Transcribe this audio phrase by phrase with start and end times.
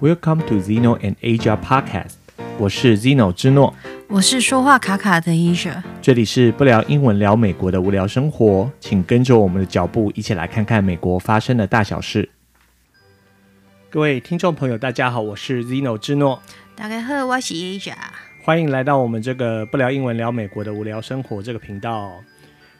[0.00, 2.14] Welcome to Zeno and Asia Podcast。
[2.58, 3.72] 我是 Zeno 之诺，
[4.08, 5.82] 我是说话卡卡的 Asia。
[6.02, 12.28] 这里是不聊英文聊美国的无聊生活，请跟着我们的脚步，一起来看看美国发生的大小事。
[13.88, 16.42] 各位听众朋友，大家好，我是 Zeno 之诺。
[16.74, 17.94] 大家好，我是 Asia。
[18.44, 22.12] 欢迎来到我们这个不聊英文聊美国的无聊生活这个频道。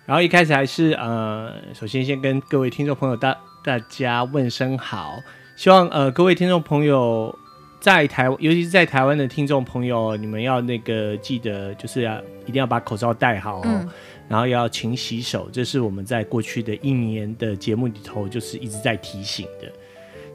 [0.04, 5.20] 然后一开始还是呃，首先先跟各位听众朋友大大家问声好。
[5.56, 7.36] 希望呃各位听众朋友
[7.80, 13.88] 在台，尤其是在台湾的听众朋友，你们要那个记得就是要一定要把口罩戴好，嗯，
[14.28, 19.72] 然后要勤洗手，这是我们在过去的一年的节目里头就是一直在提醒的，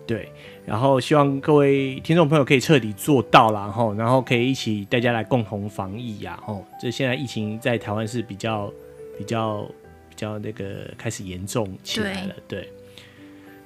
[0.07, 0.31] 对。
[0.65, 8.71] 然后希望各位听众朋友可以彻底做到了，然后然后可以一起大家来共同防疫呀，哦，这现在疫情在台湾是比较
[9.17, 9.63] 比较
[10.07, 12.61] 比较那个开始严重起来了，对。
[12.61, 12.69] 对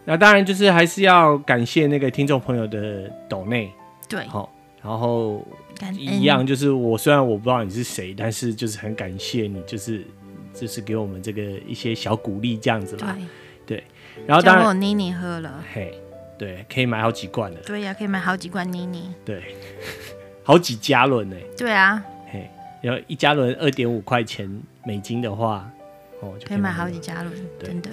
[0.05, 3.71] 那当然就是还是要感谢那个听众朋友的抖内，
[4.09, 4.51] 对，好，
[4.81, 5.45] 然后
[5.97, 10.05] 一样就是我虽然我不知道你是谁，但是就是很感谢你，就是
[10.53, 13.17] 就是给我们这个一些小鼓励这样子嘛，
[13.65, 13.83] 对，对，
[14.27, 15.97] 然后当然我妮妮喝了，嘿，
[16.37, 19.41] 对，可以买好几罐的，对呀、啊，可以买好几罐妮妮，对，
[20.43, 22.49] 好几加仑呢，对啊，嘿，
[22.81, 24.49] 然后一加仑二点五块钱
[24.85, 25.71] 美金的话，
[26.19, 27.89] 哦，就可以买好几加仑，真的。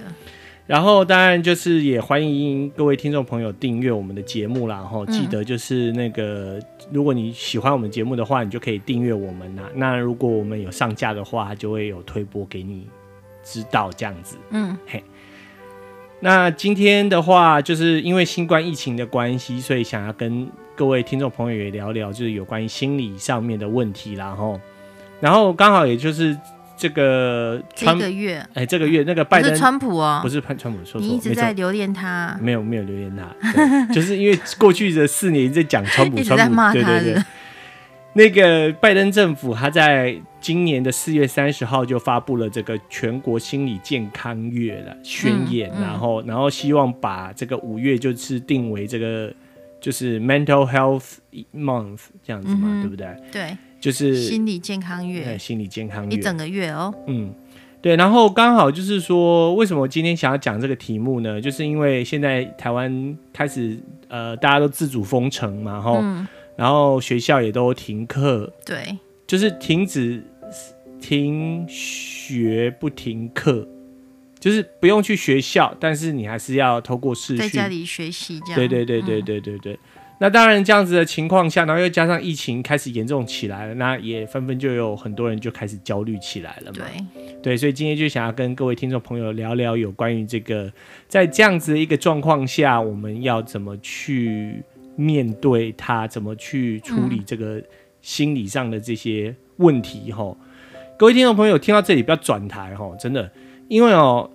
[0.67, 9.63] 然后当然就是也欢迎各位听众朋友订阅我们的节目啦，然后记得就是那个、嗯，如果你喜欢我们节目的话，你就可以订阅我们啦。
[9.75, 12.87] 那如果我们有上架的话，就会有推播给你
[13.43, 14.37] 知道这样子。
[14.51, 15.03] 嗯，嘿。
[16.21, 24.27] 那今天的话，就是因为新冠疫情的关系，所以想要跟各位听众朋友也聊聊，就是有关于心理上面的问题啦。
[24.27, 24.61] 然后，
[25.19, 26.37] 然后刚好也就是。
[26.81, 33.23] 这个这个月，哎、欸，这个月那个拜登不是川普哦，不是川川普说，错你一直在留恋他，没有没有留恋他，
[33.93, 37.03] 就是因为过去的四年在讲川普， 川普在骂他的。
[37.03, 37.23] 对对对，
[38.13, 49.31] 那个拜登政府他在今年的四月三十号就发布了这个全国心理健康月的宣言，嗯、然后然后希望把这个五月就是定为这个
[49.79, 51.17] 就是 Mental Health
[51.55, 53.15] Month 这样子嘛，嗯、对不对？
[53.31, 53.55] 对。
[53.81, 56.93] 就是心理健康月，对，心理健康月，一整个月哦。
[57.07, 57.33] 嗯，
[57.81, 61.41] 对，然后刚好就是说，为什么我今天想要讲这个题目呢？
[61.41, 63.75] 就是因为现在台湾开始
[64.07, 70.23] 呃，大家都自主封城嘛，然后、嗯、然后学校也都停课，对，就是停止
[71.01, 73.67] 停学不停课，
[74.39, 78.55] 就是不用去学校，但是你还是要透过视讯在家里学习，这样。
[78.55, 79.73] 对对对对对对对。
[79.73, 79.79] 嗯
[80.21, 86.85] 那当然，这样子的情况下，然后又加上疫情开始严重起来了，那也纷纷就有很多人就开始焦虑起来了嘛。
[87.15, 90.71] 对，对，所以今天就想要跟各位听众朋友聊聊有关于这个，
[91.07, 94.61] 在这样子的一个状况下，我们要怎么去
[94.95, 97.59] 面对它，怎么去处理这个
[98.03, 100.37] 心理上的这些问题哈、嗯。
[100.99, 103.27] 各位听众朋友听到这里不要转台哈，真的，
[103.67, 104.29] 因为哦，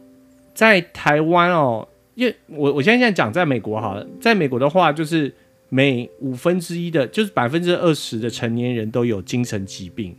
[0.53, 1.87] 在台湾哦，
[2.17, 5.33] 因为我我现在现在讲在美国好了，在美国的话就是。
[5.69, 10.17] 每五分之一的，就是百分之二十的成年人都有精神疾病，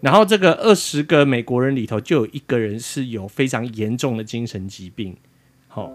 [0.00, 5.16] 然后这个二十个美国人里头就有一个人是有非常严重的精神疾病。
[5.68, 5.92] 好，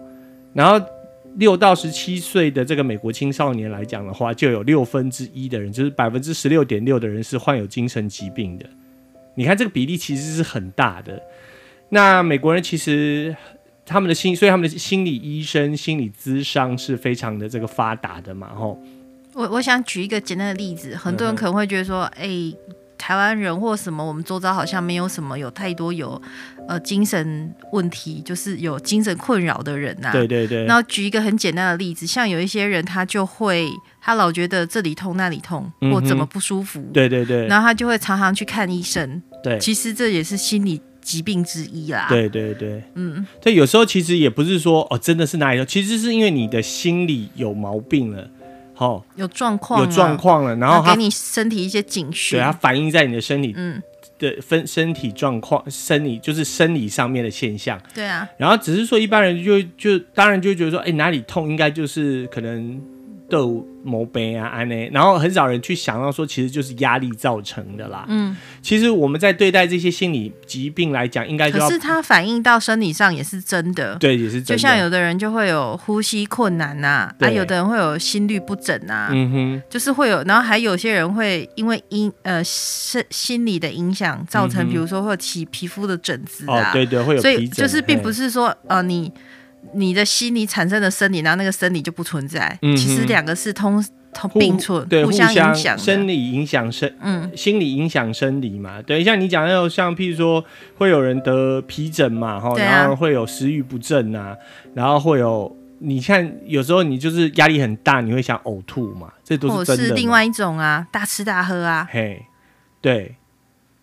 [0.54, 0.84] 然后
[1.36, 8.66] 六到十七岁的这个美国青少年来讲的话，就有六分之一的人，就是百分之十六点六的人是患有精神疾病的。
[9.34, 11.22] 你看这个比例其实是很大的。
[11.90, 13.36] 那美国人其实。
[13.86, 18.78] 他们的心，所以他们的心理医生、心理咨商是非常的这个发达的嘛，吼。
[19.34, 22.28] 我我想举一个简单的例子，很多人可能会觉得说，哎、
[22.96, 26.22] 台湾人或什么，我们周遭好像没有什么有太多有
[26.68, 30.12] 呃精神问题，就是有精神困扰的人呐、啊。
[30.12, 30.64] 对对对。
[30.66, 33.68] 然后举一个很简单的例子，像有一些人他就会，
[34.00, 36.78] 他老觉得这里痛那里痛，或怎么不舒服。
[36.80, 37.48] 嗯、对对对。
[37.48, 39.20] 然后他就会常常去看医生。
[39.42, 39.58] 对。
[39.58, 40.80] 其实这也是心理。
[41.04, 48.28] 疾病之一啦，对对对，嗯，对，有时候其实也不是说哦，真的是哪里痛，其实是因为你的心理有毛病了，
[48.74, 53.80] 好，有状况，有状况了，然后给你身体一些警讯，对，它反映在你的身体，嗯，
[54.18, 62.80] 的分身体状况，生理就是生理上面的现象，对啊，然后只是说一般人就就当然就觉得说，哎，哪里痛，应该就是可能。
[63.26, 68.04] 都毛病啊，安呢，然后很少人去想到说，其实就是压力造成的啦。
[68.08, 74.46] 嗯，其实我们在对待这些心理疾病来讲，应该就要可是它反映到生理上也是真的，对，也是真的。
[74.46, 89.12] 就像有的人就会有呼吸困难呐、啊，啊，有的人会有心律不整啊，嗯哼，就是会有，然后还有些人会因为因呃心心理的影响，造成比如说会起皮肤的疹子啊，哦、对对，会有所以就是并不是说呃你。
[89.72, 92.58] 你的心理产生的生理，然后那个生理就不存在。
[92.62, 98.82] 嗯、其实两个是通通并存，对，互相影响，生理影响生，嗯，心理影响生理嘛。
[98.82, 100.44] 对，像你讲的那种，像譬如说
[100.76, 104.36] 会有人得皮疹嘛，哈、啊，然后会有食欲不振啊，
[104.74, 105.56] 然后会有。
[105.80, 109.12] 你看，有时候你就是压力很大，你会想呕吐嘛？
[109.22, 109.82] 这都是真的。
[109.82, 111.86] 或是另外一种啊，大吃大喝啊。
[111.90, 112.24] 嘿，
[112.80, 113.16] 对，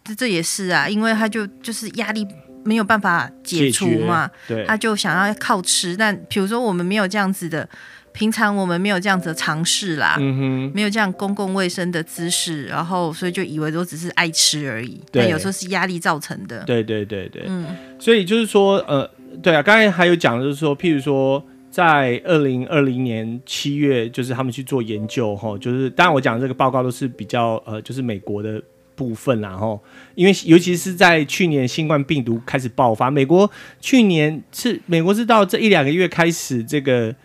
[0.03, 2.25] 这这也是啊，因为他就就是压力
[2.63, 5.95] 没有办法解除嘛，对，他就想要靠吃。
[5.95, 7.67] 但比如说我们没有这样子的，
[8.11, 15.01] 平常我们没有这样子的尝试啦，嗯哼，没有这样公共卫生的姿势，然后所以就以为都只是爱吃而已。
[15.11, 16.63] 对，但有时候是压力造成的。
[16.65, 17.65] 对对对对，嗯，
[17.99, 19.09] 所以就是说，呃，
[19.41, 21.43] 对啊，刚才还有讲就是说，譬如说。
[21.71, 28.61] 在二零二零年七月，就是他们去做研究，哈，就是当然我讲这个报告都是比较呃，就是美国的
[29.01, 29.81] 部分，然后
[30.13, 33.49] 因为尤其是在去年新冠病毒开始爆发，美国
[33.79, 37.15] 去年是美国是到这一两个月开始这个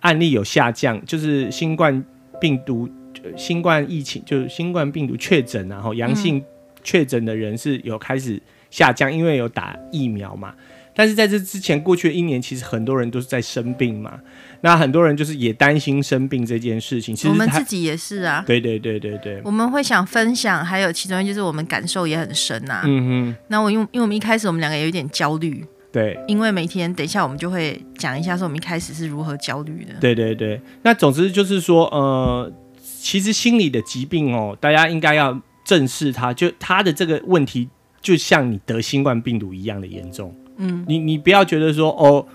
[0.00, 2.02] 案例有下降，就是新冠
[2.40, 2.88] 病毒、
[3.36, 6.42] 新冠疫情，就是新冠病毒确诊，然后阳性
[6.82, 8.40] 确诊的人是有开始
[8.70, 10.54] 下降，因为有打疫苗嘛。
[10.94, 14.18] 但是在这之前，过去的一年，其实很多人都是在生病嘛。
[14.60, 17.14] 那很多人就是也担心生病这件事情。
[17.14, 18.42] 其实我们自己也是啊。
[18.46, 19.40] 对对对对对。
[19.44, 22.82] 我们会想分享，还有其中就是我们感受也很深呐、啊。
[22.84, 23.36] 嗯哼。
[23.48, 25.64] 那我因为因为我们一开始我们两个有一点焦虑。
[25.92, 26.18] 对。
[26.26, 29.94] 因为每天等一下我们就会讲一下说我们一开始是如何焦虑的。
[30.00, 30.60] 对对对。
[30.82, 32.52] 那总之就是说，呃，
[32.82, 37.68] 其实心理的疾病哦，大家应该要正视它，就它的这个问题，
[38.00, 40.34] 就像你得新冠病毒一样的严重。
[40.56, 42.26] 嗯，你你不要觉得说哦，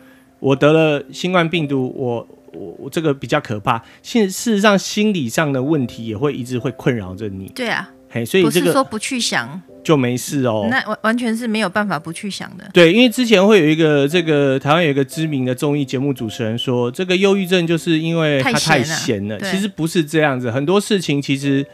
[0.44, 3.82] 我得了新冠病毒，我我我这个比较可怕。
[4.02, 7.50] 现事实上，心理上的问题也会一直会困扰着你。
[7.56, 10.68] 对啊，嘿，所以这个不是说不去想就没事哦。
[10.70, 12.70] 那完完全是没有办法不去想的。
[12.74, 19.40] 对，因为之前会有一个这个台湾有一个知名的综艺节目主持人说，这个忧郁症就是因为他太闲了。
[19.40, 21.66] 其实不是这样子，很多事情其实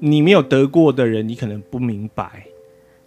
[0.00, 2.42] 你没有得过的人，你可能不明白。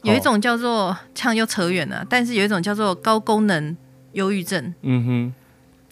[0.04, 3.75] 有一种叫做，这样又扯远了，但是有一种叫做高功能
[4.13, 4.74] 忧郁症。
[4.81, 5.34] 嗯哼，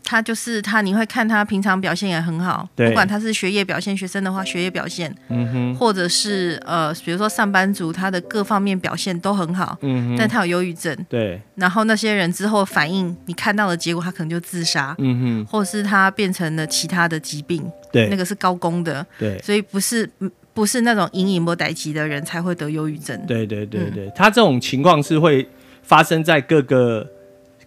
[0.03, 11.39] 他就是他，你会看他平常表现也很好，不管他是学业表现，学生的话学业表现，嗯哼，或者是呃，比如说上班族，他的各方面表现都很好，嗯哼，但他有忧郁症，对。
[11.55, 20.09] 然后那些人之后反应，你看到的结果，他可能就自杀，嗯哼，或者是他变成了其他的疾病，对，那个是高功的，对，所以不是。
[20.51, 23.17] 不是那种隐隐不待机的人才会得忧郁症。
[23.25, 25.47] 对对对对，嗯、他这种情况是会
[25.83, 27.07] 发生在各个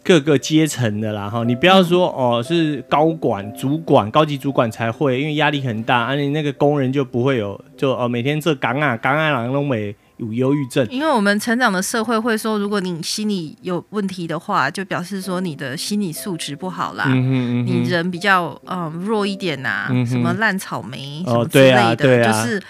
[0.04, 1.30] 各个阶层的啦。
[1.30, 10.86] 哈，你不要说、嗯、哦，是高管、主管、高级主管才会，因为压力很大，而、啊、你那个工人就不会有，就哦每天这岗啊岗啊郎都没有忧郁症。
[10.90, 22.62] 因为我们成长的社会会说，如果你心理有问题的话，就表示说你的心理素质不好啦，你人比较嗯弱一点呐、啊，嗯、什么烂草莓什么之类的，哦啊啊、就是。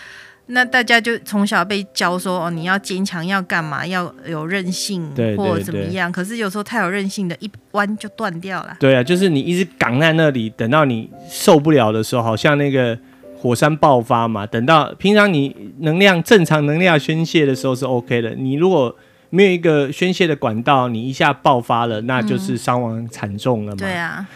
[0.52, 6.12] 那大家就从小被教说哦，你要坚强，要干嘛，要有韧性，或者怎么样。
[6.12, 8.76] 可是有时候太有韧性的，一弯就断掉了。
[8.78, 12.98] 对啊，就是你一直扛在那里，等到你受不了的时候，好像那个
[13.38, 14.46] 火山爆发嘛。
[14.46, 18.94] 等到平常你能量正常能量宣泄的时候是 OK 的，你如果
[19.30, 23.78] 没有一个宣泄的管道，你一下爆发了，那就是伤亡惨重了嘛。
[23.78, 24.26] 对啊。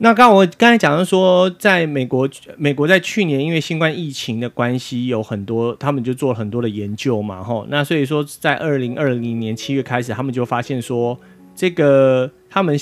[0.00, 7.66] 那刚我刚才讲的说，在美国，美国在去年因为新冠疫情的关系，有很多他们就做了很多的研究嘛，吼。
[7.68, 11.18] 那所以说，在二零二零年七月开始，他们就发现说，
[11.52, 12.78] 这个他们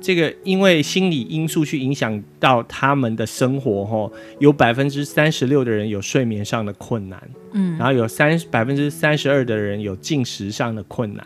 [0.00, 11.24] 这个因为心理因素去影响到他们的生活，吼，有百分之三十六的人有睡眠上的困难，嗯，然后有三百分之三十二的人有进食上的困难，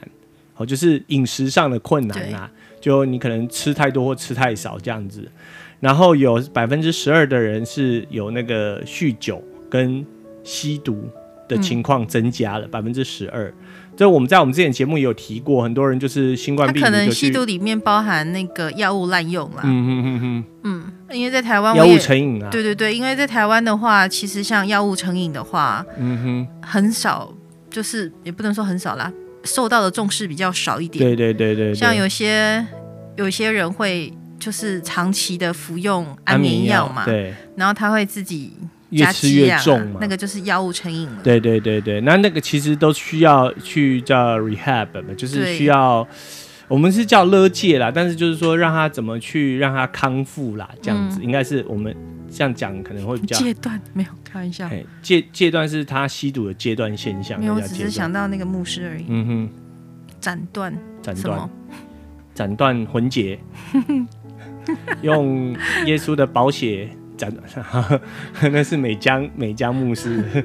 [0.56, 2.50] 哦，就是饮食上的困难啊。
[2.84, 5.26] 就你可能吃太多或吃太少这样子，
[5.80, 10.04] 然后有百分之十二的人是有那个酗酒跟
[10.42, 11.08] 吸毒
[11.48, 13.50] 的情况增加了百分之十二。
[13.96, 19.62] 这我们在我们之前节目也有提过，很多人就是新冠病毒，可能吸毒里面包含那个药物滥用啦。
[19.64, 22.50] 嗯嗯嗯嗯嗯，因为在台湾药物成瘾啊。
[22.50, 27.32] 对对对，因为在台湾的话，其实像药物成瘾的话，嗯哼，很少，
[27.70, 29.10] 就是也不能说很少啦。
[29.44, 32.66] 受到的重视比较少一点，对对对对，像有些
[33.16, 38.52] 有些人会就是长期的服用安眠药嘛，对，然后他会自己
[38.90, 41.22] 越吃越重嘛，那个就是药物成瘾了。
[41.22, 46.06] 对对对对，那那个其实都需要去叫 rehab，就是需要。
[46.66, 51.94] 我们是叫勒戒啦，但是就是说让他怎么去让他康复啦，这样子、嗯、应该是我们
[52.30, 53.36] 这样讲可能会比较。
[53.36, 54.68] 戒断没有开玩笑，
[55.02, 57.38] 戒戒断是他吸毒的阶段现象。
[57.38, 59.04] 没有，我只是想到那个牧师而已。
[59.08, 59.50] 嗯哼，
[60.18, 61.48] 斩断，斩断，
[62.34, 63.38] 斩断魂结，
[65.02, 65.54] 用
[65.86, 67.32] 耶稣的宝血斩，
[68.52, 70.22] 那是美江美江牧师。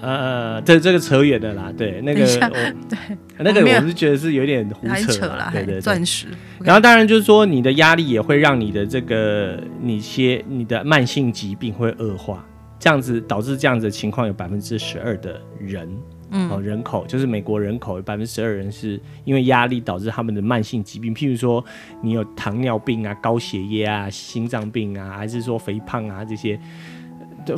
[0.00, 2.50] 呃，这这个扯远的啦，对，那个我
[2.90, 2.98] 对，
[3.38, 5.80] 那个我是觉得是有点胡扯啦，对对对。
[5.80, 6.26] 钻石。
[6.60, 12.44] 然后当然就是说，你的压力也会让你的这个你些你的慢性疾病会恶化，
[12.78, 15.88] 这样子导致这样子的情况有百分之十二的人，
[16.34, 21.64] 嗯，哦，人口就是美国人口有百分之十二人是因为压力导致他们的慢性疾病，譬如说
[22.02, 26.60] 你有糖尿病啊、高血压啊、心脏病啊，还是说肥胖啊这些。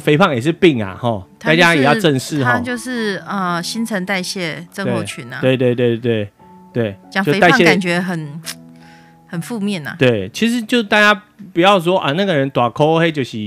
[0.01, 2.59] 肥胖也是病啊，哈，大家也要正视哈。
[2.59, 5.39] 就是呃，新陈代谢症候群啊。
[5.41, 6.29] 对对对对
[6.73, 6.97] 对。
[7.09, 8.43] 讲肥胖感觉很
[9.29, 9.95] 很负面呐。
[9.97, 13.39] 对，其实就大家不要说啊，那个人短口黑就是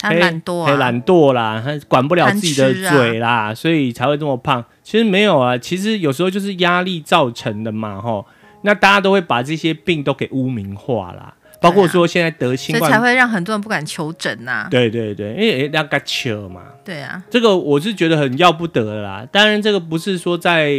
[0.00, 4.64] 他懒惰，他懒惰啦，他管不了自己的嘴啦，所以才会这么胖。
[4.82, 8.26] 其实没有啊，其实有时候就是压力造成的嘛，吼。
[8.62, 11.34] 那大家都会把这些病都给污名化啦。
[11.62, 14.68] 包括说现在得新冠，所以才会让很多人不敢求诊呐、啊。
[14.70, 16.62] 对对对，因为人家该求嘛。
[16.82, 19.26] 对啊，这个我是觉得很要不得啦。
[19.30, 20.72] 当然，这个不是说在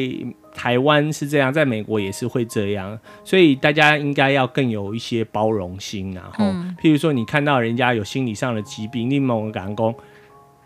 [0.55, 2.97] 台湾是这样，在美国也是会这样。
[3.23, 9.95] 所以大家应该要更有一些包容心，然后，嗯、譬如说你看到人家有心理上的疾病，你某个讲讲，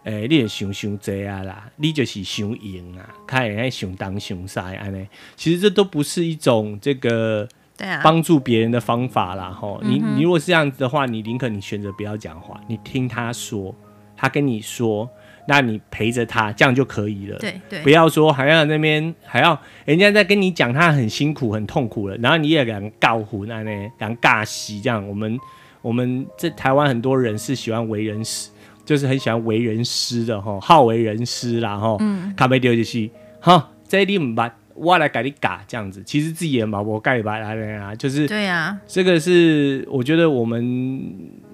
[0.04, 5.08] 哎、欸，你也想想这啊啦，你就是想赢啊，看人家想当想塞安呢。
[5.36, 7.48] 其实这都不是一种这个。
[7.78, 13.76] 对啊，帮助别人的方法啦，吼、嗯，你你如果是这样子的话，你宁可你选择不要讲话，你听他说，
[14.16, 15.10] 他跟你说，
[15.46, 17.38] 那你陪着他，这样就可以了。
[17.38, 25.06] 对对，不要说还要那边还要人家在跟你讲他很辛苦很痛苦了，然后你也敢告胡那呢，敢尬戏这样。
[25.06, 25.38] 我们
[25.86, 28.50] 我们这台湾很多人是喜欢为人师，
[28.84, 33.08] 就是很喜欢为人师的吼，好为人师啦吼，嗯，卡没丢就是，
[33.40, 34.50] 哈，这你唔捌。
[34.74, 41.02] 我来改你嘎这样子，其实自己也毛我盖白来来啊，就是对呀，这个是我觉得我们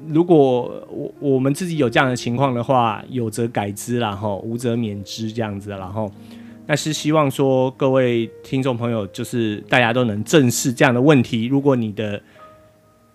[0.07, 6.11] 如果我我们自己有这样的情况的话，有则改之，然后无则免之这样子，然后
[6.65, 11.45] 那是希望说各位听众朋友，就是大家都能正视这样的问题。
[11.45, 12.19] 如果你的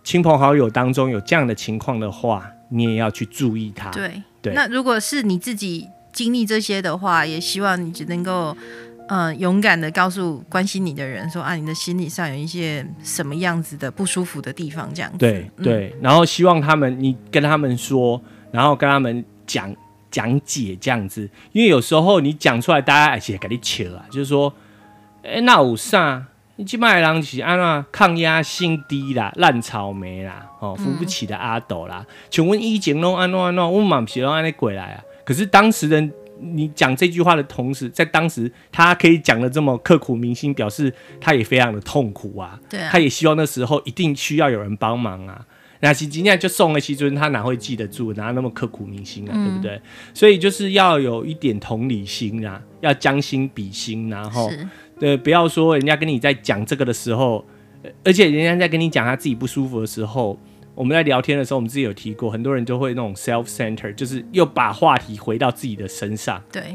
[0.06, 3.90] 亲朋好友当中有这样的情况的话，你也要去注意它。
[3.90, 8.56] 对对，那如果是你自己经历这些的话，也希望你只能够。
[9.08, 15.18] 嗯、呃，勇敢的告诉关心你的人说啊，你的心理上有一些什么样子的不舒服的地方，这样子。
[15.18, 18.20] 对对、嗯，然后希望他们，你跟他们说，
[18.50, 19.72] 然后跟他们讲
[20.10, 24.52] 讲解这样子，因为有时候你讲出来，大家而且给你扯啊，就是说，
[25.22, 26.26] 哎、欸，那有啥？
[26.56, 35.04] 你这卖人是安怎抗压性低啦，烂草莓啦，哦，扶不起的阿斗啦，请问以前拢安怎安怎，我嘛不是拢安尼过来啊？
[35.24, 36.12] 可是当时人。
[36.38, 42.60] 你讲这句话的同时，在当时他可以讲的这么刻骨铭心，表示他也非常的痛苦啊。
[42.68, 45.46] 对啊，他也希望那时候一定需要有人帮忙啊。
[45.80, 49.44] 那今今天就送了西尊，他哪会记得住，哪那么刻骨铭心啊、嗯？
[49.44, 49.80] 对不对？
[50.12, 54.52] 所以就是要有一点同理心啊，要将心比心，然后
[54.98, 57.44] 对，不要说人家跟你在讲这个的时候，
[58.04, 60.38] 而且人家在跟你讲他自己不舒服的时候。
[60.74, 66.38] 我们在聊天的时候，我们自己有提过，很多人就会那种 self-center，就是又把话题回到自己的身上。
[66.52, 66.74] 对，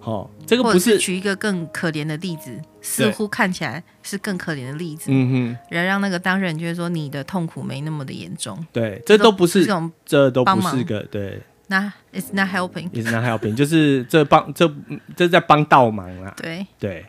[0.00, 5.10] 哦，这个不是，是举一个更可怜的例子，似乎看起来是更可怜的例子。
[5.10, 8.58] 嗯哼，然后让那个当事人觉得说你的痛苦没那么的严重。
[8.72, 11.38] 对，这都不是这种，这都不是个对。
[11.66, 14.70] 那 it's not helping，it's not helping，就是这帮这
[15.14, 16.32] 这在帮倒忙啊。
[16.38, 17.04] 对对，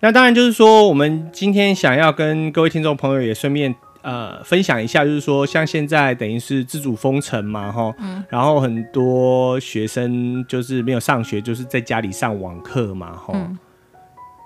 [0.00, 3.74] 那当然就是说，我们今天想要跟各位听众朋友也顺便。
[4.02, 13.58] 呃，分享一下，就是说，像现在等于是自主封城嘛，哈、嗯，然后很多学生就是没有上学，就是在家里上网课嘛，哈、嗯，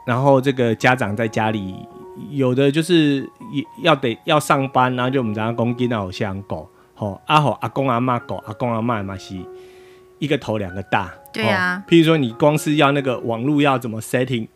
[0.06, 1.74] 然后这个家长在家里，
[2.30, 9.36] 有的就是也要得要上班，然后就我们讲公鸡那偶像狗，吼，阿吼阿公阿妈狗，阿公阿妈嘛是
[10.18, 14.48] 一个头两个大，对啊，譬如说你光是要那个网络要怎么 setting，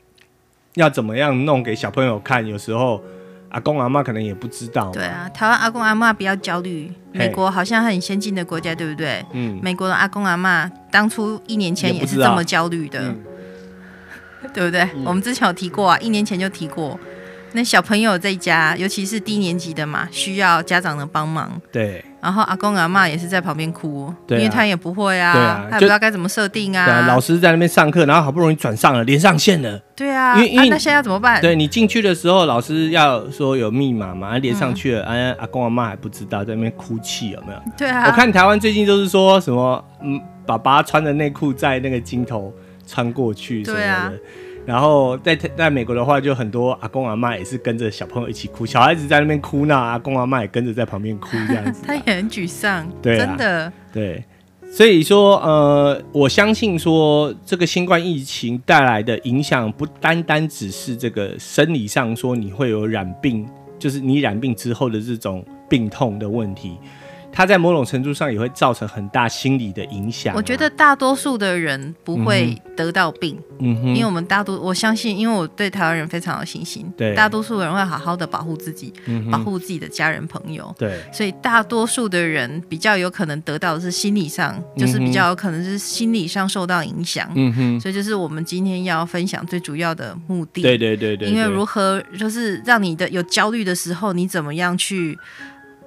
[0.75, 3.03] 要怎么样弄给小朋友看，有时候。
[3.51, 4.91] 阿公阿妈可能也不知道。
[4.91, 6.93] 对啊，台湾阿公阿妈比较焦虑。
[7.13, 9.25] 美国好像很先进的国家，对不对？
[9.31, 9.61] 嗯。
[9.63, 13.23] 美国的阿公阿妈当初一年前也是这么焦虑的，嗯，
[14.53, 15.05] 对不对，嗯？
[15.05, 16.99] 我们之前有提过啊，一年前就提过。
[17.55, 21.51] 那小朋友在家，尤其是低年级的嘛，需要家长的帮忙。
[21.73, 22.05] 对。
[22.21, 27.07] 然后阿公阿妈也是在旁边哭，对啊，因为他也不会啊，啊他也不知道该怎么设定啊，啊。
[27.07, 29.79] 老师在那边上课，然后好不容易转上了，连上线了。
[29.95, 31.41] 对啊，因为因为、啊、那现在要怎么办？
[31.41, 37.61] 对你进去的时候，老师要说有密码嘛，连上去了，嗯、啊，阿公阿妈还不知道，在那边哭泣有没有？
[37.77, 38.07] 对啊。
[38.07, 42.51] 我看台湾最近就是说什么，嗯，爸爸穿的内裤在那个镜头
[42.87, 44.13] 穿过去什么的，对啊。
[44.67, 51.83] 然后在在美国的话，就很多阿公阿妈也是跟着小朋友一起哭，小孩子在那边哭闹，阿公阿妈也跟着在旁边哭这样子。
[51.87, 53.73] 他也很沮丧，对啊，真的。
[53.93, 54.25] 对，
[54.71, 63.47] 所以说呃，我相信说这个新冠疫情带来的影响，不单单只是这个生理上说你会有染病，
[63.79, 66.79] 就是你染病之后的这种病痛的问题。
[67.35, 70.37] 它在某种程度上也会造成很大心理的影响啊。
[70.37, 95.19] 我觉得大多数的人不会得到病，嗯哼，因为我们大多我相信，因为我对台湾人非常有信心，对，大多数人会好好的保护自己，嗯，保护自己的家人朋友，对，所以大多数的人比较有可能得到的是心理上，就是比较有可能是心理上受到影响，嗯哼，所以就是我们今天要分享最主要的目的，对对对对，因为如何就是让你的有焦虑的时候，你怎么样去。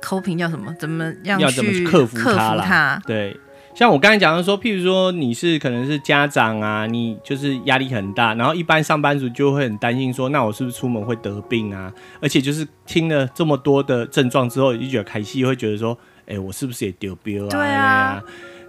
[0.02, 0.74] Coping 叫什么？
[0.80, 2.64] 怎么样要怎么去克服它啦？
[2.68, 3.38] 它对，
[3.76, 11.94] 像我刚才讲的说，譬如说你是可能是家长啊，你就是压力很大，然后一般上班族就会很担心说，那我是不是出门会得病啊？
[12.20, 17.50] 而且就是听了这么多的症状之后，就觉得开心，会觉得说，哎、欸，我是不是也丢标啊？
[17.50, 18.24] 对啊，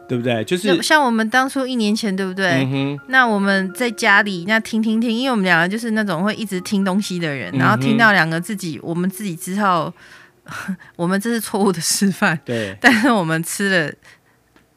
[0.09, 0.45] 对不对？
[0.45, 2.69] 就是像我们当初一年前，对不对？
[2.71, 9.91] 嗯、那我们在家里那听听听，因为我们两个就是那种会一直听东西的人，然后听到两个自己，我们自己之后。
[10.97, 13.93] 我们这是错误的示范，对， 但是我们吃了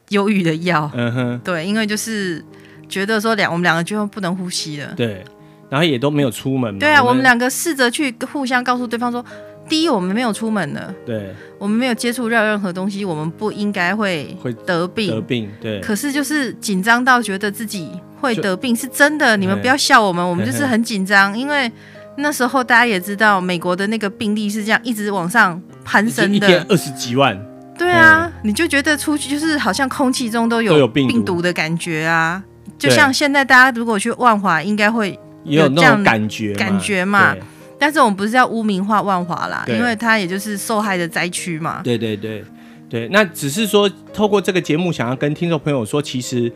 [0.10, 2.44] 忧郁的药，嗯哼，对，因为就是
[2.90, 5.24] 觉得说两我们两个就不能呼吸了，对，
[5.70, 9.24] 然后也都没有出门，对啊，我们两个试着去互相告诉对方说，
[9.70, 15.10] 第一，我们没有出门了，对，我们没有接触到任何东西，我们不应该会会得病。
[15.10, 21.72] 得病，对，可是就是紧张到觉得自己会得病是真的，你们不要笑我们，我们就是很紧张，因为。
[22.18, 27.40] 那时候大家也知道，美国的那个病例是这样一直往上攀升的，一天二十几万。
[27.78, 32.44] 对啊，你就觉得出去就是好像空气中都有病毒的感觉啊，
[32.78, 37.36] 就像现在大家如果去万华，应该会有这样感觉感觉嘛。
[37.80, 41.82] 但是我们不是要污名化万华啦，因为它也就是受害的灾区嘛。
[41.84, 42.44] 对对对
[42.88, 46.52] 对，那只是说透过这个节目，想要跟听众朋友说，其实。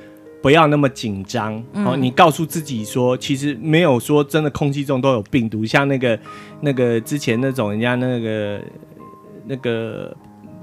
[0.45, 1.97] 不要那么紧张哦！
[1.97, 6.19] 你告诉自己说，其实没有说真的空气中都有病毒，像那个
[6.61, 8.61] 那个之前那种人家那个
[9.47, 10.15] 那个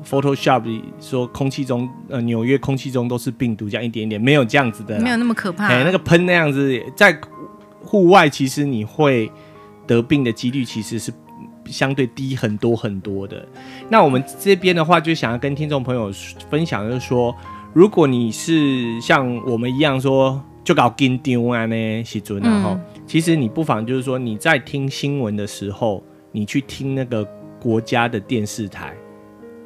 [0.08, 0.62] Photoshop
[1.00, 5.66] 说空气中呃纽约空气中都是病毒，这样一点点没有这样子的，没有那么可怕。
[5.66, 7.20] 哎，那个喷那样子在
[7.82, 9.28] 户外，其实你会
[9.84, 11.12] 得病的几率其实是
[11.66, 13.44] 相对低很多很多的。
[13.88, 16.08] 那我们这边的话，就想要跟听众朋友
[16.48, 17.34] 分享，就是说。
[17.74, 27.26] 如果你是像我们一样说就搞跟丢啊呢，时阵然后其实你不妨就是说你在听新闻的时候，你去听那个
[27.58, 28.94] 国家的电视台，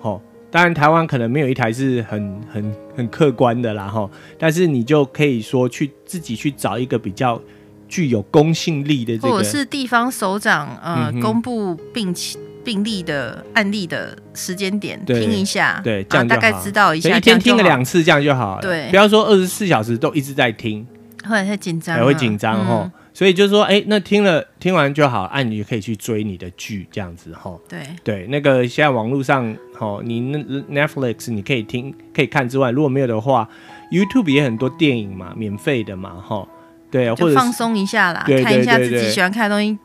[0.01, 7.41] 吼，当然台湾可能没有一台是很很很客观的啦，吼，但是你就可以说去自己去找一个比较
[7.89, 12.41] 具有公信力的这个，或者是地方首长呃、嗯、公布病情。
[12.67, 18.63] 病例的案例的时间点听一下，对，这样大概知道一下，一天听个两次这样就好了。
[18.63, 20.85] 对，不要说二十四小时都一直在听，
[21.23, 22.91] 会太紧张，会紧张哈。
[23.15, 27.57] 所以就是说，哎，那听了听完就好，按你可以去追你的剧这样子哈。
[27.69, 30.39] 对对，那个现在网络上哈，你那
[30.87, 33.49] Netflix 你可以听可以看之外，如果没有的话
[33.93, 36.47] ，YouTube 也很多电影嘛，免费的嘛哈。
[36.91, 39.79] 对，或者放松一下啦，看一下自己喜欢看的东西。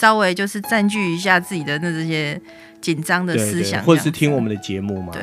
[0.00, 2.40] 稍微就是占据一下自己的那这些
[2.80, 5.12] 紧张的思想，或者是听我们的节目嘛。
[5.12, 5.22] 对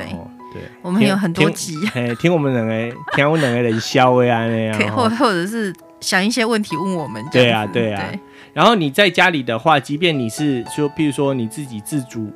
[0.52, 7.24] 对，我们有很多集，哎，听我们两个，听我们两个人笑的啊那样，或或者是想一些问题问我们。
[7.32, 8.12] 对啊，对啊。
[8.52, 12.30] 然后你在家里的话，即便你是说，譬如说你自己自主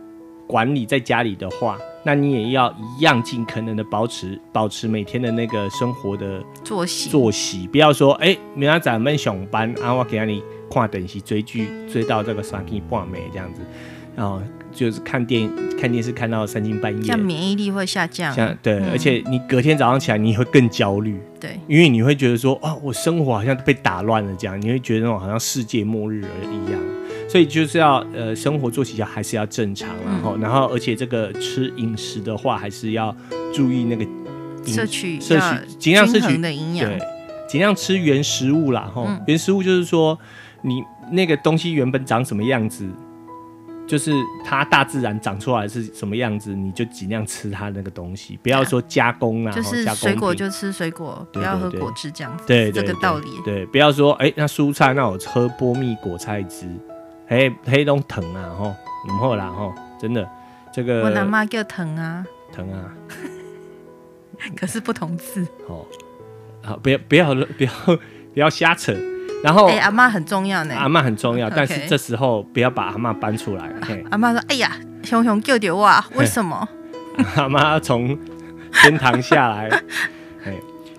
[0.46, 10.42] 管理在家里的话，那你也要一样尽可能的保持保持每天的那个生活的作息作息，不要说哎，明天咱们上班啊，我给你。
[10.74, 13.60] 看电视追剧追到这个三更半夜这样子，
[14.16, 18.34] 然后就是看电看电视看到三更半夜，这样免疫力会下降。
[18.34, 26.80] 像对，嗯、而且你隔天早上起来你会更焦虑，对，因为你会觉得说哦，我生活好像被打乱了这样，你会觉得那种好像世界末日了一样，
[27.28, 33.14] 所以就是要呃生活作息要还是要正常，然后、嗯、然后而且这个吃饮食的话还是要
[33.52, 34.04] 注意那个
[34.66, 36.98] 摄取摄取尽量摄取的营养，对，
[37.48, 40.18] 尽量吃原食物啦，哈、嗯，原食物就是说。
[40.66, 42.88] 你那个东西原本长什么样子，
[43.86, 49.52] 就是它大自然长出来是什么样子，你就尽量吃它那个东西，不要说加工啊。
[49.52, 52.46] 就是水果就吃水果，不要喝果汁这样子。
[52.46, 53.28] 对，这个道理。
[53.44, 56.66] 对，不要说哎，那蔬菜那我喝波蜜果菜汁，
[57.26, 58.74] 黑黑龙疼啊吼，
[59.08, 60.26] 唔好啦吼，真的
[60.72, 61.02] 这个。
[61.02, 62.26] 我阿妈叫疼啊。
[62.50, 62.90] 疼啊。
[64.56, 65.46] 可是不同字。
[65.68, 65.84] 哦，
[66.62, 67.70] 好，不要不要不要
[68.32, 68.96] 不要瞎扯。
[69.44, 70.74] 然后，哎，阿妈很重要呢。
[70.74, 73.70] 阿妈很重要，但是这时候不要把阿妈搬出来。
[74.10, 76.04] 阿妈说：“哎呀，熊熊救救我！
[76.14, 76.66] 为什么？”
[77.36, 78.18] 阿妈要从
[78.72, 79.68] 天堂下来。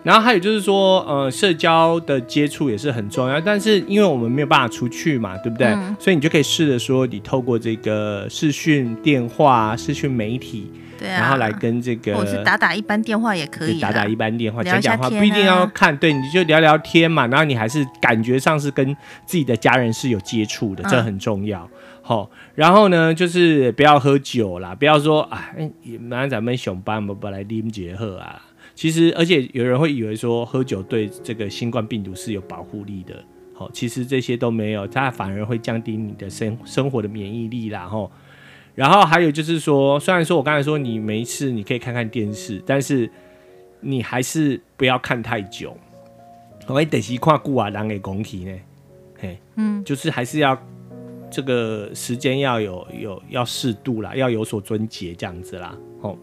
[0.06, 5.66] 然后还有就是说，呃，社交的接触也是很重要，但是因为我们没有办法出去嘛，对不对？
[5.70, 17.26] 嗯、所以你就可以试着说，你透过这个视讯电话、视讯媒体，对啊，然后来跟这个，或是打打一般电话也可以，打打一般电话讲讲话，不一定要看，对，你就聊聊天嘛。
[17.26, 21.68] 然后你还是感觉上是跟自己的家人是有接触的，这很重要。
[22.04, 25.50] 好、嗯，然后呢，就是不要喝酒啦，不要说啊，
[26.00, 28.40] 马上咱们上班不不来啉结喝啊。
[28.76, 38.12] 其实，而且有人会以为说喝酒对这个新冠病毒是有保护力的，好，其实这些都没有，它反而会降低你的生生活的免疫力啦，吼。
[38.76, 43.10] 然后还有就是说，虽然说我刚才说你没事，你可以看看电视，但是
[43.80, 45.76] 你还是不要看太久。
[46.68, 48.60] 我得是看古啊，人的讲起呢，
[49.18, 50.62] 嘿，嗯，就是还是要
[51.32, 56.20] 这个时间要有有要适度啦，要有所尊节这样子啦，吼。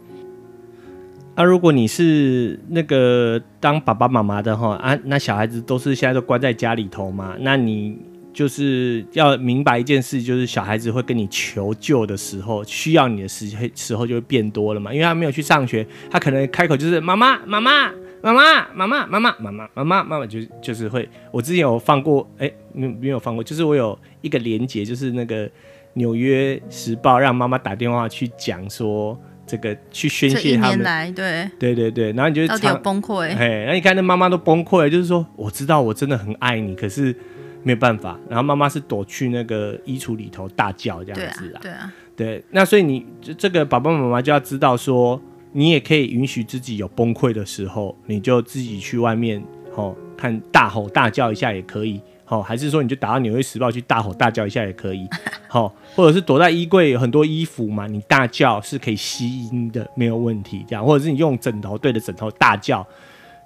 [1.34, 7.96] 那、啊、如果你是那个当爸爸妈妈的哈啊，那小孩子都是现在都关在家里头嘛，那你
[8.34, 17.90] 就是要明白一件事，就是小孩子会跟你求救的时候，需要你的时时候就会变多了嘛，因为他没有去上学，他可能开口就是妈妈妈妈
[18.20, 21.08] 妈妈妈妈妈妈妈妈妈妈妈妈，就就是会。
[21.30, 25.50] 我之前有放过，哎、欸，没没有放过，就是我有一个连接，就是那个
[25.94, 29.18] 纽约时报让妈妈打电话去讲说。
[29.52, 37.14] 这个去宣泄他们，对对对对，然后你就到底有崩溃，哎，那你看那妈妈都崩溃了，就是说我知道我真的很爱你，可是
[37.62, 38.18] 没有办法。
[38.30, 42.42] 然后妈妈是躲去那个衣橱里头大叫这样子啊，对啊，对。
[42.50, 43.04] 那所以你
[43.36, 45.20] 这个爸爸妈妈就要知道说，
[45.52, 52.00] 你也可以允许自己有崩溃的时候，你就自己去外面吼看大吼大叫一下也可以。
[52.32, 55.06] 哦，还是说你就打到《纽约时报》去大吼大叫一下也可以，
[55.48, 60.64] 好，或者是躲在衣柜有很多衣服嘛，你大叫是可以吸音的，没有问题。
[60.66, 62.86] 这样，或者是你用枕头对着枕头大叫，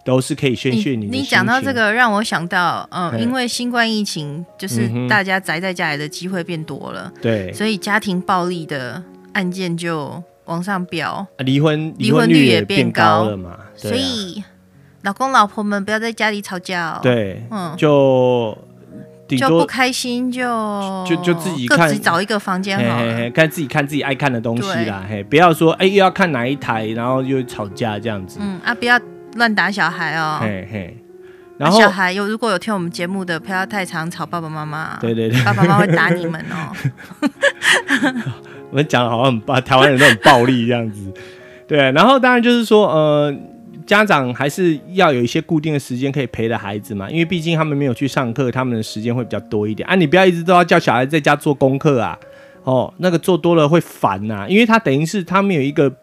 [0.05, 1.17] 都是可以宣泄你的。
[1.17, 14.45] 你讲到这个，让我想到，嗯，因为新冠疫情，就是大家宅在家里的机会变多了，对，所以家庭暴力的案件就往上飙，离婚离婚率也变高了嘛，所以
[15.03, 18.57] 老公老婆们不要在家里吵架，对，嗯，就。
[19.29, 20.43] 就不开心就
[21.07, 25.05] 就就自己看，自己找一个房间好了，看自己看自己爱看的东西啦。
[25.09, 28.39] 嘿，不要说哎、欸、又要看哪一台，然后又吵架这样子。
[28.41, 28.97] 嗯啊，不要
[29.35, 30.39] 乱打小孩哦。
[30.41, 30.97] 嘿嘿，
[31.59, 34.97] 然后、啊、小孩有如果有听我们节目的，不要太常吵爸爸妈妈。
[35.01, 36.71] 对对对，爸爸妈妈会打你们哦。
[38.71, 41.13] 我们讲的好像很暴，台湾人都很暴力这样子。
[41.67, 43.35] 对，然后当然就是说呃。
[43.87, 49.95] 家长还是要有一些固定的时间可以陪着孩子嘛，因为毕竟他们没有去上课，他们的时间会比较多一点啊。
[49.95, 52.19] 你不要一直都要叫小孩在家做功课啊，
[52.65, 55.95] 哦，那个做多了会烦呐，因为他等于是他们有一个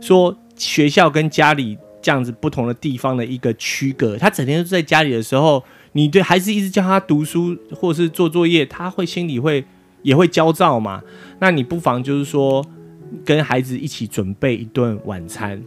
[0.00, 4.18] 说学校跟家里这样子不同的地方的一个区隔。
[4.18, 9.64] 他整天都在家里的时候，你对孩子一直叫他读书或是做作业，他会心里会
[10.02, 11.00] 也会焦躁嘛。
[11.38, 12.66] 那你不妨就是说
[13.24, 15.62] 跟孩子一起准备一顿晚餐。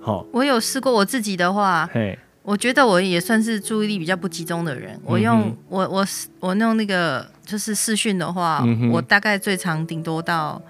[0.00, 4.94] 好，我有试过我自己的话，嘿，我觉得我也算是注意力比较不集中的人。
[4.94, 6.06] 嗯、我用我我
[6.40, 10.60] 我弄那个就是视讯的话，嗯、我大概最长顶多到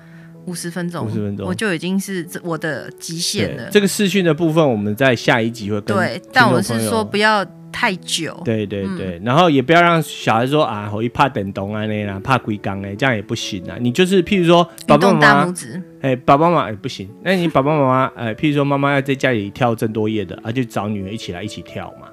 [0.46, 3.68] 五十分钟，五十分钟我就已经是我的极限了。
[3.70, 7.46] 这个视讯的部分，我们在下一集会跟对，但我是说不要。
[7.72, 13.76] 太久，对对对，嗯、然后也不要让小孩说啊，我一怕等东啊那啦，怕龟缸哎，这样也不行啊。
[13.80, 15.54] 你就是譬如说，爸爸妈妈，
[16.00, 17.08] 哎，爸爸妈妈也不行。
[17.22, 22.08] 那你爸爸妈妈，哎，譬如说妈妈要在家里跳郑多夜的，啊，就找女儿一起来一起跳嘛。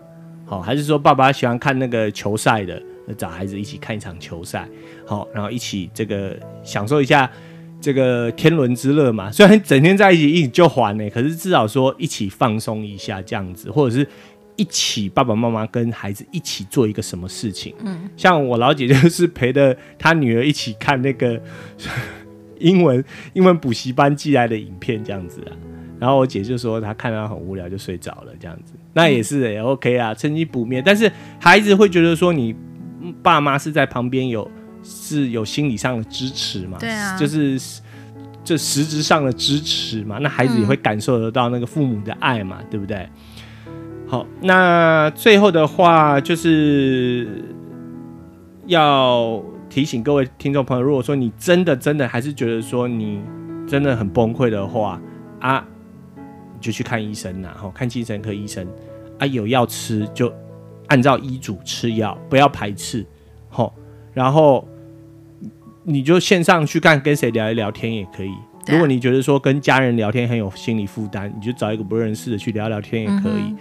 [0.46, 2.80] 好，还是说爸爸喜欢看那个球赛的，
[3.18, 4.70] 找孩子一起看一场球赛，
[5.08, 7.30] 好，然后一起这个享受一下
[7.80, 9.32] 这个天伦之乐嘛。
[9.32, 14.08] 虽然整天在一起一起就还呢，可是至少说一起放松一下这样子，或者是。
[14.60, 17.76] 一起，爸爸妈妈跟孩子一起做一个什么事情？
[17.86, 21.40] 嗯，像我老姐就是陪着她女儿一起看那个
[22.58, 25.54] 英文英文补习班寄来的影片，这样子啊。
[26.00, 28.74] 然后我姐就说她看到很无聊就睡着了，这样子。
[28.94, 30.82] 那也是也 OK 啊，趁机补眠。
[30.84, 32.56] 但是孩子会觉得说你
[33.22, 34.50] 爸妈是在旁边有
[34.84, 36.78] 是有心理上的支持嘛？
[36.80, 37.60] 对啊，就是
[38.44, 40.18] 这实质上的支持嘛。
[40.20, 43.08] 那孩子也会感受得到那个父母的爱嘛，对不对？
[44.08, 47.28] 好，那最后的话就是
[48.66, 53.22] 要提醒各位听众朋友，如果说你真的真的还是觉得说你
[53.68, 55.02] 真的很崩溃的话
[55.42, 55.66] 啊，
[56.16, 58.66] 你就去看医生呐，哈，看精神科医生
[59.20, 60.34] 啊，有药吃就
[60.88, 63.06] 按照医嘱吃药，不要排斥，
[63.50, 63.74] 吼，
[64.18, 64.68] 然后
[65.84, 68.32] 你就线上去看跟谁聊一聊天也可以。
[68.32, 73.58] 啊、如果你觉得说跟家人聊天很有心理负担，你就找一个不认识的去聊聊天也可以，嗯、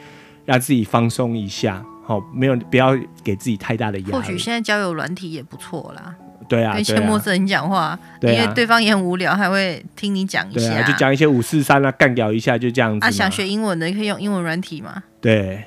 [0.46, 1.84] 让自己放松一下。
[2.06, 4.12] 好，没有不要给自己太大的压力。
[4.12, 6.14] 或许现在交友软体也不错啦。
[6.48, 13.04] 对啊，跟一些陌生人讲话，因为对方也很无聊，还会听你讲一下，就讲一些五四三啊，干掉一下，就这样子。
[13.04, 15.02] 啊，想学英文的可以用英文软体吗？
[15.20, 15.64] 对，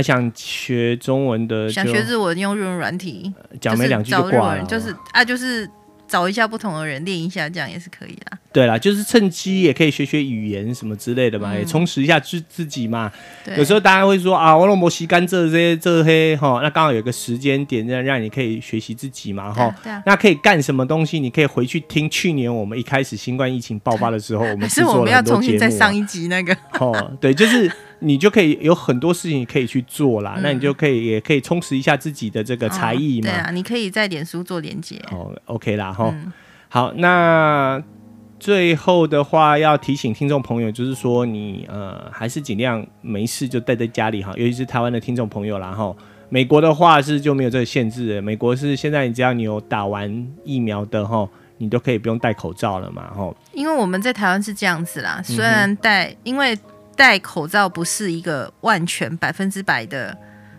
[0.00, 4.64] 啊，想学中文的，想学日文用日文软体，讲没两句就挂了。
[4.64, 5.70] 就是啊，就是。
[6.10, 8.36] 找一下不同的人练一下，这样也是可以的。
[8.52, 13.12] 对啦，就是趁机也可以学学语言什么之类的嘛，嗯、也充实一下自自己嘛。
[13.56, 19.72] 有时候大家会说啊，我那么吸干这些这些哈，那刚好有个时间点让让你可以学习自己嘛哈。
[20.04, 21.20] 那可以干什么东西？
[21.20, 26.52] 你可以回去听去年我们一开始新冠疫情爆发的时候，我们 是我们要重新再上一集那个。
[26.80, 27.70] 哦，对，就是。
[28.02, 33.32] 你就可以有很多事情可以去做啦，嗯、那你就可以也可以充实一下自己的这个才艺嘛、哦。
[33.32, 35.00] 对啊，你可以在脸书做连接。
[35.10, 36.32] 哦，OK 啦，哈、嗯。
[36.68, 37.82] 好，那
[38.38, 45.94] 最后的话要提醒听众朋友，就是说你呃还是尽量没事就待在家里哈，尤其是台湾的听众朋友啦哈。
[46.30, 53.30] 美国的话是就没有这个限制的，美国是现在你只要你有打完疫苗的哈，你都可以不用戴口罩了嘛哈。
[53.52, 56.58] 因为我们在台湾是这样子啦，虽然戴，嗯、因为。
[56.96, 60.16] 戴口罩不是一个万全百分之百的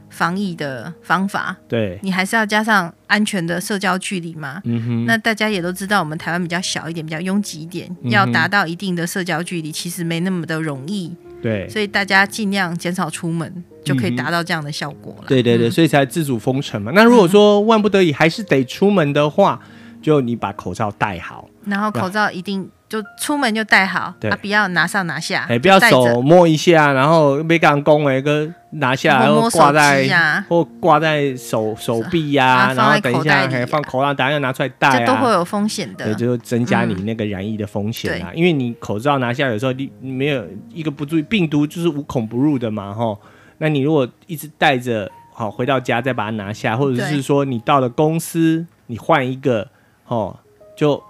[0.10, 4.62] 防疫的方法，对，你还是要加上安全的社交距离嘛。
[4.66, 11.16] 嗯哼，那大家也都知道，我们台湾比较小一点，比较拥挤一点，嗯、要达到一定的社交距离，其实没那么的容易。
[11.42, 15.26] 对，所以大家尽量减少出门，就可以达到这样的效果了。
[15.28, 16.92] 对对对，嗯、所以才自主封城嘛。
[16.94, 19.62] 那如果说万不得已还是得出门的话，
[20.02, 22.70] 就你把口罩戴好，然后口罩一定。
[22.92, 24.30] 就出门就戴好，对。
[24.30, 43.18] 啊，不要拿上拿下，哎，不要手摸一下，然后没敢攻哎，个拿下来然后挂在或挂在手手臂呀，然后等一下还放口袋，等下又拿出来戴啊，这都会有风险的，对，就增加你那个染疫的风险啊，因为你口罩拿下有时候你没有一个不注意，病毒就是无孔不入的嘛，吼，
[43.60, 49.70] 那你如果一直戴着，好，回到家再把它拿下，或者是说你到了公司你换一个，
[50.08, 50.38] 哦，
[50.76, 51.02] 就。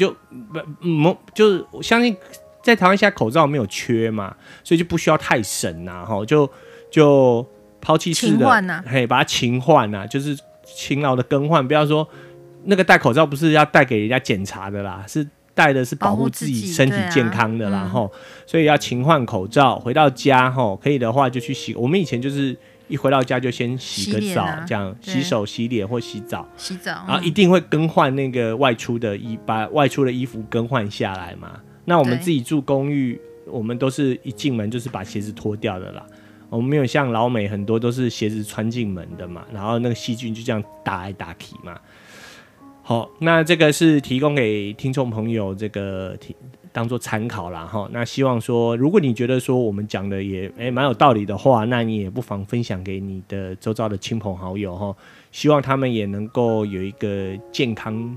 [0.00, 0.10] 就
[0.52, 2.16] 不嗯，就是我相信
[2.62, 4.34] 在台湾现在口罩没有缺嘛，
[4.64, 6.50] 所以就不需要太省呐，哈，就
[6.90, 7.46] 就
[7.82, 10.34] 抛弃式的，啊、嘿，把它勤换呐，就是
[10.64, 12.08] 勤劳的更换，不要说
[12.64, 18.10] 那个戴口罩不是要戴给人家检查的啦，是戴的是保护自己身体健康的啦，哈，啊嗯、
[18.46, 22.56] 所以要勤换口罩，回到家吼，可以的话就去洗，我们以前就是。
[22.90, 31.60] 一回到家就先洗个澡，啊、这样洗手、洗脸或洗澡，洗澡，然后一定会更换那个外出的衣，把外出的衣服更换下来嘛。
[31.84, 36.04] 那我们自己住公寓，我们都是一进门就是把鞋子脱掉的啦。
[36.48, 41.78] 我们没有像老美很多都是鞋子穿进门的嘛，然后那个细菌就这样打来打去嘛。
[42.82, 46.34] 好，那这个是提供给听众朋友这个提。
[46.72, 54.94] 当做参考啦哈，那希望说，如果你觉得说我们讲的也诶蛮有道理的话，那你也不妨分享给你的周遭的亲朋好友哈，
[55.32, 58.16] 希望他们也能够有一个健康，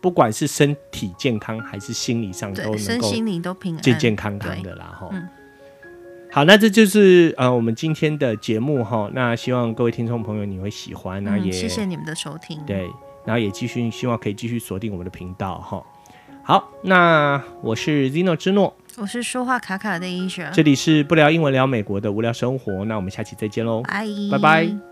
[0.00, 5.08] 不管是身体健康还是心理上都能够身心灵都平安健健康康的啦哈。
[5.12, 5.28] 嗯、
[6.32, 12.90] 好，那这就是呃我们今天的节目哈，那希望各位听众朋友你会喜欢，那也、嗯、谢谢你们的收听，对，
[13.26, 15.84] 然后也继续希望可以继续锁定我们的频道哈。
[16.50, 23.84] 好，那我是 Zino 之诺，我是说话卡卡的 Asia，这里是不聊英文聊美国的无聊生活，那我们下期再见喽，
[24.32, 24.89] 拜拜。